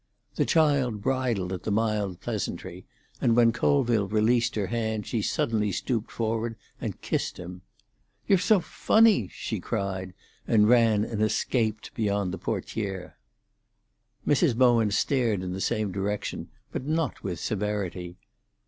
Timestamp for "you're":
8.25-8.39